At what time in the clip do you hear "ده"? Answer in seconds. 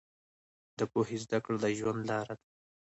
2.37-2.43